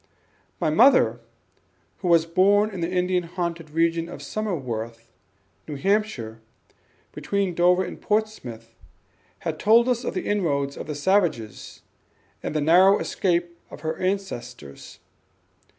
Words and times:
My 0.59 0.71
mother, 0.71 1.19
who 1.99 2.07
was 2.07 2.25
born 2.25 2.71
in 2.71 2.81
the 2.81 2.89
Indian 2.89 3.21
haunted 3.21 3.69
region 3.69 4.09
of 4.09 4.23
Somersworth, 4.23 5.11
New 5.67 5.75
Hampshire, 5.75 6.41
between 7.11 7.53
Dover 7.53 7.83
and 7.83 8.01
Portsmouth, 8.01 8.73
told 9.59 9.87
us 9.87 10.03
of 10.03 10.15
the 10.15 10.25
inroads 10.25 10.75
of 10.75 10.87
the 10.87 10.95
savages, 10.95 11.83
and 12.41 12.55
the 12.55 12.61
narrow 12.61 12.97
escape 12.97 13.55
of 13.69 13.81
her 13.81 13.95
ancestors. 13.97 14.97